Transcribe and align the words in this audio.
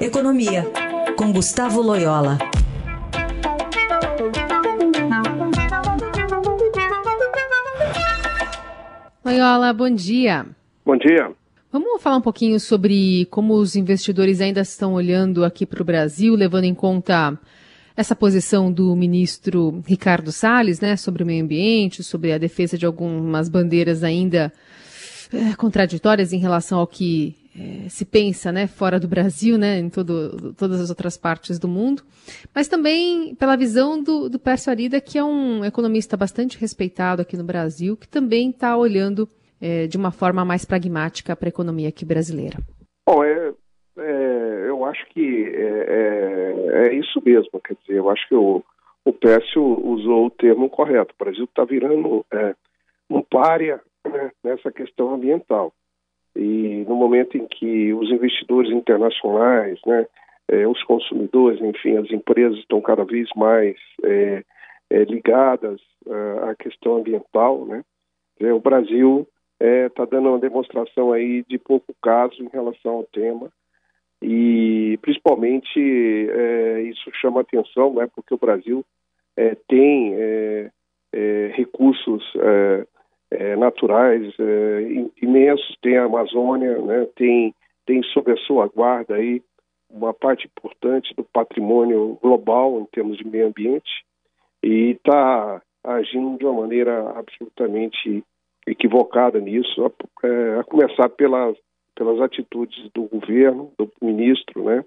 Economia, 0.00 0.64
com 1.14 1.30
Gustavo 1.30 1.82
Loyola. 1.82 2.38
Loyola, 9.22 9.74
bom 9.74 9.90
dia. 9.90 10.46
Bom 10.86 10.96
dia. 10.96 11.30
Vamos 11.70 12.02
falar 12.02 12.16
um 12.16 12.22
pouquinho 12.22 12.58
sobre 12.58 13.26
como 13.26 13.52
os 13.52 13.76
investidores 13.76 14.40
ainda 14.40 14.62
estão 14.62 14.94
olhando 14.94 15.44
aqui 15.44 15.66
para 15.66 15.82
o 15.82 15.84
Brasil, 15.84 16.34
levando 16.34 16.64
em 16.64 16.74
conta 16.74 17.38
essa 17.94 18.16
posição 18.16 18.72
do 18.72 18.96
ministro 18.96 19.82
Ricardo 19.86 20.32
Salles, 20.32 20.80
né, 20.80 20.96
sobre 20.96 21.22
o 21.22 21.26
meio 21.26 21.44
ambiente, 21.44 22.02
sobre 22.02 22.32
a 22.32 22.38
defesa 22.38 22.78
de 22.78 22.86
algumas 22.86 23.50
bandeiras 23.50 24.02
ainda 24.02 24.50
é, 25.30 25.54
contraditórias 25.56 26.32
em 26.32 26.38
relação 26.38 26.78
ao 26.78 26.86
que 26.86 27.36
é, 27.56 27.88
se 27.88 28.04
pensa, 28.04 28.52
né, 28.52 28.66
fora 28.66 29.00
do 29.00 29.08
Brasil, 29.08 29.58
né, 29.58 29.78
em 29.78 29.90
todo, 29.90 30.54
todas 30.54 30.80
as 30.80 30.88
outras 30.88 31.16
partes 31.16 31.58
do 31.58 31.66
mundo, 31.66 32.02
mas 32.54 32.68
também 32.68 33.34
pela 33.34 33.56
visão 33.56 34.02
do, 34.02 34.28
do 34.28 34.38
Pércio 34.38 34.70
Arida, 34.70 35.00
que 35.00 35.18
é 35.18 35.24
um 35.24 35.64
economista 35.64 36.16
bastante 36.16 36.58
respeitado 36.58 37.22
aqui 37.22 37.36
no 37.36 37.44
Brasil, 37.44 37.96
que 37.96 38.08
também 38.08 38.50
está 38.50 38.76
olhando 38.76 39.28
é, 39.60 39.86
de 39.86 39.96
uma 39.96 40.10
forma 40.10 40.44
mais 40.44 40.64
pragmática 40.64 41.34
para 41.34 41.48
a 41.48 41.50
economia 41.50 41.88
aqui 41.88 42.04
brasileira. 42.04 42.58
Bom, 43.06 43.24
é, 43.24 43.52
é, 43.98 44.64
eu 44.68 44.84
acho 44.84 45.04
que 45.08 45.44
é, 45.44 46.88
é, 46.88 46.94
isso 46.94 47.20
mesmo, 47.24 47.60
quer 47.60 47.76
dizer, 47.82 47.98
eu 47.98 48.08
acho 48.08 48.26
que 48.28 48.34
o, 48.34 48.62
o 49.04 49.12
Pércio 49.12 49.62
usou 49.62 50.26
o 50.26 50.30
termo 50.30 50.70
correto. 50.70 51.14
O 51.14 51.24
Brasil 51.24 51.44
está 51.44 51.64
virando 51.64 52.24
um 53.10 53.22
párea 53.22 53.80
né, 54.06 54.30
nessa 54.44 54.70
questão 54.70 55.12
ambiental. 55.12 55.72
E 56.36 56.84
no 56.88 56.94
momento 56.94 57.36
em 57.36 57.46
que 57.46 57.92
os 57.92 58.10
investidores 58.10 58.70
internacionais, 58.70 59.78
né, 59.86 60.06
é, 60.48 60.66
os 60.66 60.82
consumidores, 60.84 61.60
enfim, 61.60 61.96
as 61.96 62.10
empresas 62.10 62.58
estão 62.58 62.80
cada 62.80 63.04
vez 63.04 63.28
mais 63.36 63.76
é, 64.04 64.44
é, 64.90 65.04
ligadas 65.04 65.80
à 66.42 66.54
questão 66.54 66.96
ambiental, 66.96 67.64
né, 67.66 67.84
o 68.40 68.58
Brasil 68.58 69.28
está 69.60 70.06
dando 70.06 70.30
uma 70.30 70.38
demonstração 70.38 71.12
aí 71.12 71.44
de 71.46 71.58
pouco 71.58 71.94
caso 72.02 72.42
em 72.42 72.48
relação 72.48 72.92
ao 72.92 73.04
tema. 73.04 73.52
E 74.22 74.98
principalmente 75.02 75.78
isso 76.88 77.10
chama 77.20 77.42
atenção, 77.42 77.92
né, 77.92 78.08
porque 78.14 78.32
o 78.32 78.38
Brasil 78.38 78.82
tem 79.68 80.14
recursos 81.52 82.24
é, 83.30 83.56
naturais 83.56 84.34
é, 84.38 84.80
imensos, 85.22 85.76
tem 85.80 85.96
a 85.96 86.04
Amazônia, 86.04 86.78
né, 86.78 87.06
tem, 87.16 87.54
tem 87.86 88.02
sob 88.04 88.32
a 88.32 88.36
sua 88.38 88.66
guarda 88.68 89.14
aí 89.14 89.42
uma 89.90 90.14
parte 90.14 90.46
importante 90.46 91.14
do 91.14 91.24
patrimônio 91.24 92.18
global 92.22 92.80
em 92.80 92.84
termos 92.86 93.18
de 93.18 93.26
meio 93.26 93.48
ambiente 93.48 94.04
e 94.62 94.90
está 94.90 95.62
agindo 95.82 96.38
de 96.38 96.44
uma 96.44 96.60
maneira 96.60 97.10
absolutamente 97.10 98.22
equivocada 98.66 99.40
nisso, 99.40 99.84
a, 99.84 100.26
é, 100.26 100.58
a, 100.60 100.64
começar 100.64 101.08
pelas, 101.08 101.56
pelas 101.94 102.20
atitudes 102.20 102.90
do 102.94 103.04
governo, 103.04 103.72
do 103.78 103.90
ministro, 104.00 104.64
né? 104.64 104.84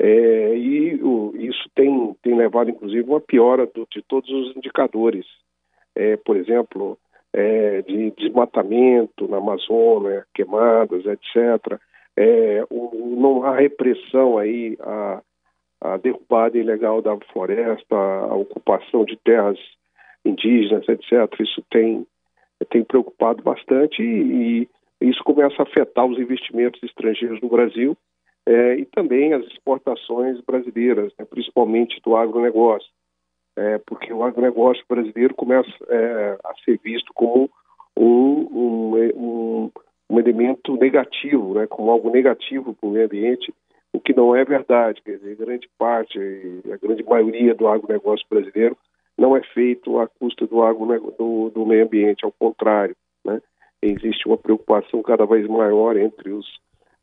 É, 0.00 0.56
e 0.56 1.02
o, 1.02 1.34
isso 1.36 1.68
tem, 1.74 2.14
tem 2.22 2.36
levado, 2.36 2.70
inclusive, 2.70 3.08
uma 3.08 3.20
piora 3.20 3.66
do, 3.66 3.86
de 3.90 4.02
todos 4.02 4.30
os 4.30 4.56
indicadores. 4.56 5.26
É, 5.96 6.16
por 6.16 6.36
exemplo, 6.36 6.96
é, 7.32 7.82
de 7.82 8.10
desmatamento 8.12 9.28
na 9.28 9.38
Amazônia, 9.38 10.26
queimadas, 10.34 11.04
etc. 11.06 11.78
É, 12.16 12.64
o, 12.70 13.16
não 13.18 13.44
há 13.44 13.56
repressão 13.56 14.38
aí 14.38 14.76
a, 14.80 15.22
derrubada 16.02 16.58
ilegal 16.58 17.00
da 17.00 17.16
floresta, 17.32 17.94
a 17.94 18.34
ocupação 18.34 19.04
de 19.04 19.16
terras 19.16 19.58
indígenas, 20.24 20.88
etc. 20.88 21.32
Isso 21.40 21.62
tem, 21.70 22.06
tem 22.70 22.82
preocupado 22.82 23.42
bastante 23.42 24.02
e, 24.02 24.68
e 25.00 25.08
isso 25.08 25.22
começa 25.22 25.62
a 25.62 25.62
afetar 25.62 26.06
os 26.06 26.18
investimentos 26.18 26.82
estrangeiros 26.82 27.40
no 27.40 27.48
Brasil 27.48 27.96
é, 28.44 28.74
e 28.76 28.84
também 28.86 29.34
as 29.34 29.46
exportações 29.46 30.40
brasileiras, 30.40 31.12
né, 31.18 31.24
principalmente 31.24 32.00
do 32.00 32.16
agronegócio 32.16 32.90
é, 33.58 33.78
porque 33.84 34.12
o 34.12 34.22
agronegócio 34.22 34.84
brasileiro 34.88 35.34
começa 35.34 35.68
é, 35.88 36.38
a 36.44 36.54
ser 36.64 36.78
visto 36.82 37.12
como 37.12 37.50
um, 37.96 38.04
um, 38.04 38.94
um, 39.16 39.70
um, 40.08 40.18
elemento 40.18 40.76
negativo, 40.76 41.54
né, 41.54 41.66
como 41.66 41.90
algo 41.90 42.10
negativo 42.10 42.72
para 42.74 42.88
o 42.88 42.92
meio 42.92 43.06
ambiente, 43.06 43.52
o 43.92 43.98
que 43.98 44.14
não 44.14 44.36
é 44.36 44.44
verdade. 44.44 45.02
Quer 45.02 45.16
dizer, 45.16 45.36
grande 45.36 45.68
parte, 45.76 46.18
a 46.72 46.76
grande 46.76 47.02
maioria 47.02 47.54
do 47.54 47.66
agronegócio 47.66 48.24
brasileiro 48.30 48.76
não 49.16 49.36
é 49.36 49.42
feito 49.42 49.98
à 49.98 50.06
custa 50.06 50.46
do, 50.46 50.60
do, 51.18 51.50
do 51.50 51.66
meio 51.66 51.84
ambiente, 51.84 52.24
ao 52.24 52.30
contrário. 52.30 52.94
Né? 53.24 53.42
Existe 53.82 54.28
uma 54.28 54.38
preocupação 54.38 55.02
cada 55.02 55.26
vez 55.26 55.48
maior 55.48 55.96
entre 55.96 56.30
os 56.30 56.46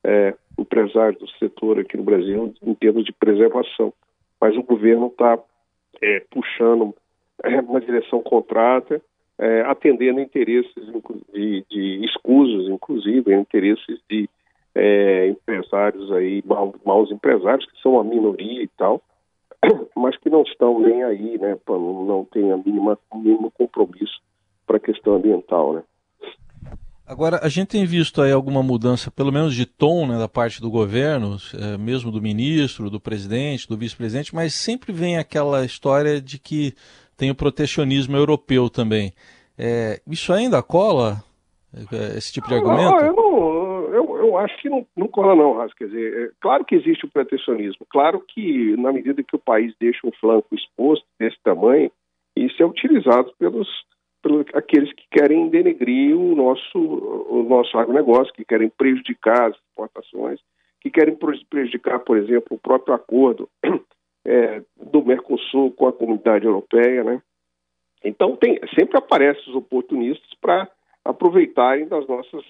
é, 0.06 0.34
empresários 0.58 1.20
do 1.20 1.28
setor 1.32 1.80
aqui 1.80 1.98
no 1.98 2.04
Brasil 2.04 2.54
em 2.62 2.74
termos 2.76 3.04
de 3.04 3.12
preservação. 3.12 3.94
Mas 4.40 4.56
o 4.56 4.64
governo 4.64 5.08
está 5.08 5.38
é, 6.02 6.22
puxando 6.32 6.96
é, 7.44 7.60
uma 7.62 7.82
direção 7.82 8.22
contrária, 8.22 9.02
é, 9.38 9.62
atendendo 9.62 10.20
interesses 10.20 10.74
de, 11.34 11.66
de 11.70 12.06
escusos, 12.06 12.70
inclusive, 12.70 13.34
interesses 13.34 14.00
de 14.10 14.30
é, 14.74 15.28
empresários 15.28 16.12
aí, 16.12 16.44
maus 16.86 17.12
empresários, 17.12 17.66
que 17.70 17.82
são 17.82 18.00
a 18.00 18.04
minoria 18.04 18.62
e 18.62 18.68
tal, 18.78 19.02
mas 19.96 20.18
que 20.18 20.30
não 20.30 20.44
estão 20.44 20.80
nem 20.80 21.04
aí, 21.04 21.38
né, 21.38 21.58
não 21.68 22.26
tem 22.32 22.52
a 22.52 22.58
mínima, 22.58 22.98
o 23.12 23.18
mínimo 23.18 23.52
compromisso 23.52 24.22
para 24.68 24.78
a 24.78 24.82
questão 24.82 25.16
ambiental, 25.16 25.74
né. 25.74 25.84
Agora, 27.16 27.40
a 27.42 27.48
gente 27.48 27.70
tem 27.70 27.86
visto 27.86 28.22
aí 28.22 28.34
alguma 28.34 28.62
mudança, 28.62 29.10
pelo 29.10 29.32
menos 29.32 29.56
de 29.56 29.66
tom, 29.66 30.06
né, 30.06 30.18
da 30.18 30.28
parte 30.28 30.60
do 30.60 30.70
governo, 30.70 31.38
é, 31.58 31.78
mesmo 31.78 32.12
do 32.12 32.22
ministro, 32.22 32.90
do 32.90 33.00
presidente, 33.00 33.70
do 33.70 33.78
vice-presidente, 33.78 34.36
mas 34.36 34.54
sempre 34.54 34.92
vem 34.92 35.18
aquela 35.18 35.64
história 35.64 36.20
de 36.20 36.38
que 36.38 36.74
tem 37.16 37.32
o 37.32 37.36
protecionismo 37.36 38.18
europeu 38.18 38.70
também. 38.70 39.14
É, 39.58 40.02
isso 40.06 40.34
ainda 40.34 40.62
cola, 40.62 41.24
é, 41.74 42.18
esse 42.18 42.34
tipo 42.34 42.50
de 42.50 42.56
argumento? 42.56 42.92
Não, 42.92 43.00
eu, 43.00 43.14
não, 43.16 43.94
eu, 43.94 44.18
eu 44.18 44.38
acho 44.38 44.62
que 44.62 44.70
não, 44.70 44.86
não 44.94 45.08
cola 45.08 45.34
não, 45.34 45.54
Ras. 45.54 45.74
Quer 45.74 45.86
dizer, 45.86 46.22
é, 46.22 46.32
claro 46.42 46.66
que 46.66 46.76
existe 46.76 47.06
o 47.06 47.10
protecionismo. 47.10 47.86
Claro 47.90 48.22
que, 48.28 48.76
na 48.76 48.92
medida 48.92 49.24
que 49.24 49.38
o 49.38 49.40
país 49.40 49.74
deixa 49.80 50.06
um 50.06 50.12
flanco 50.20 50.54
exposto 50.54 51.06
desse 51.18 51.38
tamanho, 51.42 51.90
isso 52.36 52.62
é 52.62 52.66
utilizado 52.66 53.32
pelos 53.40 53.70
aqueles 54.54 54.92
que 54.94 55.06
querem 55.12 55.50
denegrir 55.50 56.18
o 56.18 56.36
nosso, 56.36 56.78
o 56.78 57.44
nosso 57.44 57.78
agronegócio, 57.78 58.34
que 58.34 58.46
querem 58.46 58.70
prejudicar 58.70 59.50
as 59.50 59.56
exportações, 59.56 60.40
que 60.82 60.90
querem 60.90 61.18
prejudicar, 61.50 62.00
por 62.00 62.18
exemplo, 62.18 62.48
o 62.52 62.60
próprio 62.60 62.94
acordo 62.94 63.50
é, 64.26 64.62
do 64.92 65.04
Mercosul 65.04 65.72
com 65.72 65.88
a 65.88 65.94
comunidade 65.94 66.46
europeia, 66.46 67.04
né? 67.04 67.22
Então 68.04 68.36
tem, 68.36 68.60
sempre 68.78 68.98
aparecem 68.98 69.44
os 69.48 69.56
oportunistas 69.56 70.30
para 70.40 70.70
aproveitarem 71.04 71.88
das 71.88 72.08
nossas 72.08 72.44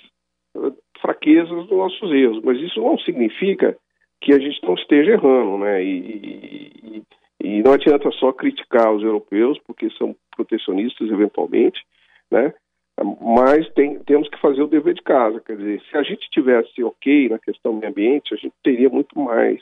uh, 0.56 0.76
fraquezas, 1.02 1.50
dos 1.50 1.70
nossos 1.70 2.12
erros, 2.12 2.42
mas 2.44 2.60
isso 2.60 2.82
não 2.82 2.98
significa 3.00 3.78
que 4.22 4.34
a 4.34 4.40
gente 4.40 4.62
não 4.64 4.74
esteja 4.74 5.12
errando, 5.12 5.58
né? 5.60 5.84
E, 5.84 5.98
e, 6.00 7.04
e 7.42 7.64
não 7.64 7.74
adianta 7.74 8.10
só 8.12 8.34
criticar 8.34 8.92
os 8.92 9.04
europeus, 9.04 9.58
porque 9.66 9.90
são 9.92 10.16
protecionistas 10.36 11.10
eventualmente, 11.10 11.82
né? 12.32 12.54
Mas 13.22 13.70
tem, 13.74 14.00
temos 14.00 14.30
que 14.30 14.40
fazer 14.40 14.62
o 14.62 14.68
dever 14.68 14.94
de 14.94 15.02
casa. 15.02 15.42
Quer 15.42 15.58
dizer, 15.58 15.82
se 15.90 15.98
a 15.98 16.04
gente 16.04 16.30
tivesse 16.30 16.82
ok 16.82 17.28
na 17.28 17.40
questão 17.40 17.74
do 17.74 17.80
meio 17.80 17.92
ambiente, 17.92 18.34
a 18.34 18.38
gente 18.38 18.54
teria 18.64 18.90
muito 18.90 19.20
mais 19.20 19.62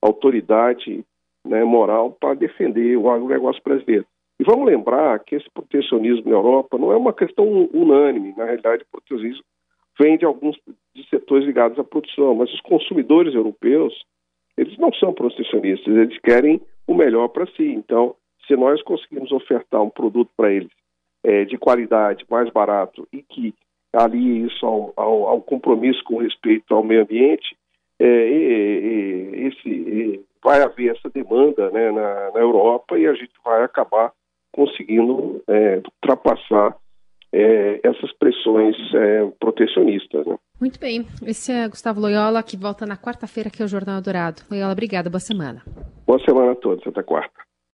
autoridade 0.00 1.04
né, 1.46 1.62
moral 1.64 2.12
para 2.12 2.34
defender 2.34 2.96
o 2.96 3.10
agronegócio 3.10 3.62
brasileiro. 3.62 4.06
E 4.40 4.44
vamos 4.44 4.66
lembrar 4.66 5.18
que 5.20 5.36
esse 5.36 5.48
protecionismo 5.52 6.30
na 6.30 6.36
Europa 6.36 6.78
não 6.78 6.90
é 6.90 6.96
uma 6.96 7.12
questão 7.12 7.68
unânime. 7.72 8.34
Na 8.36 8.44
realidade, 8.44 8.82
o 8.82 8.90
protecionismo 8.90 9.44
vem 10.00 10.16
de 10.16 10.24
alguns 10.24 10.58
de 10.94 11.06
setores 11.08 11.46
ligados 11.46 11.78
à 11.78 11.84
produção, 11.84 12.34
mas 12.34 12.52
os 12.52 12.60
consumidores 12.62 13.34
europeus, 13.34 13.94
eles 14.56 14.76
não 14.78 14.92
são 14.94 15.12
protecionistas, 15.12 15.94
eles 15.94 16.18
querem 16.20 16.60
o 16.86 16.94
melhor 16.94 17.28
para 17.28 17.46
si. 17.46 17.64
Então, 17.64 18.16
se 18.46 18.56
nós 18.56 18.82
conseguirmos 18.82 19.32
ofertar 19.32 19.82
um 19.82 19.90
produto 19.90 20.30
para 20.36 20.52
eles 20.52 20.70
é, 21.24 21.44
de 21.44 21.56
qualidade, 21.56 22.24
mais 22.30 22.50
barato 22.50 23.06
e 23.12 23.22
que 23.22 23.54
alie 23.92 24.46
isso 24.46 24.64
ao, 24.64 24.92
ao, 24.96 25.28
ao 25.28 25.40
compromisso 25.40 26.02
com 26.04 26.18
respeito 26.18 26.74
ao 26.74 26.82
meio 26.82 27.02
ambiente, 27.02 27.56
é, 27.98 28.06
é, 28.06 29.46
esse, 29.46 30.24
vai 30.42 30.62
haver 30.62 30.96
essa 30.96 31.08
demanda 31.10 31.70
né, 31.70 31.90
na, 31.92 32.30
na, 32.32 32.40
Europa 32.40 32.98
e 32.98 33.06
a 33.06 33.14
gente 33.14 33.32
vai 33.44 33.62
acabar 33.62 34.12
conseguindo 34.50 35.42
é, 35.46 35.76
ultrapassar 35.76 36.76
é, 37.32 37.80
essas 37.82 38.12
pressões 38.14 38.76
é, 38.94 39.30
protecionistas. 39.38 40.26
Né? 40.26 40.36
Muito 40.60 40.80
bem. 40.80 41.06
Esse 41.24 41.52
é 41.52 41.68
Gustavo 41.68 42.00
Loyola, 42.00 42.42
que 42.42 42.56
volta 42.56 42.84
na 42.84 42.96
quarta-feira 42.96 43.48
aqui 43.48 43.62
ao 43.62 43.68
Jornal 43.68 44.02
Dourado. 44.02 44.42
Loyola, 44.50 44.72
obrigada. 44.72 45.08
Boa 45.08 45.20
semana. 45.20 45.62
Boa 46.06 46.18
semana 46.24 46.52
a 46.52 46.56
todos. 46.56 46.86
Até 46.86 47.02
quarta. 47.02 47.41